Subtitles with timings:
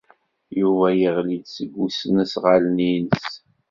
[0.59, 3.29] Yuba yeɣli-d seg wesnasɣal-nnes.